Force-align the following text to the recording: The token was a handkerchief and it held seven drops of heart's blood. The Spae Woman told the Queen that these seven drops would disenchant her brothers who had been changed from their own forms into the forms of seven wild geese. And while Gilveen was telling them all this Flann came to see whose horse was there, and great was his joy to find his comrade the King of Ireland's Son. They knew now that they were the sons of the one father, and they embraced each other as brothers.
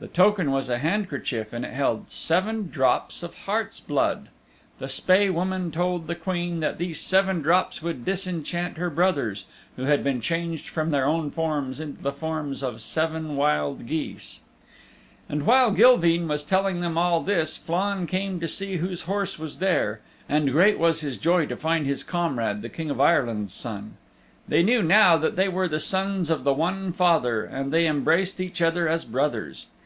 The 0.00 0.08
token 0.08 0.50
was 0.50 0.70
a 0.70 0.78
handkerchief 0.78 1.52
and 1.52 1.62
it 1.62 1.74
held 1.74 2.08
seven 2.08 2.70
drops 2.70 3.22
of 3.22 3.34
heart's 3.40 3.80
blood. 3.80 4.30
The 4.78 4.88
Spae 4.88 5.28
Woman 5.28 5.70
told 5.70 6.06
the 6.06 6.14
Queen 6.14 6.60
that 6.60 6.78
these 6.78 6.98
seven 6.98 7.42
drops 7.42 7.82
would 7.82 8.02
disenchant 8.02 8.78
her 8.78 8.88
brothers 8.88 9.44
who 9.76 9.82
had 9.82 10.02
been 10.02 10.22
changed 10.22 10.70
from 10.70 10.88
their 10.88 11.04
own 11.04 11.30
forms 11.30 11.80
into 11.80 12.02
the 12.02 12.14
forms 12.14 12.62
of 12.62 12.80
seven 12.80 13.36
wild 13.36 13.86
geese. 13.86 14.40
And 15.28 15.44
while 15.44 15.70
Gilveen 15.70 16.26
was 16.28 16.44
telling 16.44 16.80
them 16.80 16.96
all 16.96 17.20
this 17.22 17.58
Flann 17.58 18.06
came 18.06 18.40
to 18.40 18.48
see 18.48 18.78
whose 18.78 19.02
horse 19.02 19.38
was 19.38 19.58
there, 19.58 20.00
and 20.30 20.50
great 20.50 20.78
was 20.78 21.02
his 21.02 21.18
joy 21.18 21.44
to 21.44 21.58
find 21.58 21.84
his 21.86 22.02
comrade 22.02 22.62
the 22.62 22.70
King 22.70 22.88
of 22.88 23.02
Ireland's 23.02 23.52
Son. 23.52 23.98
They 24.48 24.62
knew 24.62 24.82
now 24.82 25.18
that 25.18 25.36
they 25.36 25.50
were 25.50 25.68
the 25.68 25.78
sons 25.78 26.30
of 26.30 26.42
the 26.42 26.54
one 26.54 26.94
father, 26.94 27.44
and 27.44 27.70
they 27.70 27.86
embraced 27.86 28.40
each 28.40 28.62
other 28.62 28.88
as 28.88 29.04
brothers. 29.04 29.66